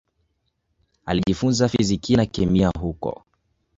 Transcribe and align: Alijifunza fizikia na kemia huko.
Alijifunza 1.05 1.67
fizikia 1.69 2.17
na 2.17 2.25
kemia 2.25 2.71
huko. 2.79 3.23